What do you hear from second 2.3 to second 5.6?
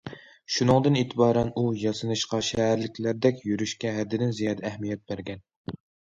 شەھەرلىكلەردەك يۈرۈشكە ھەددىدىن زىيادە ئەھمىيەت بەرگەن.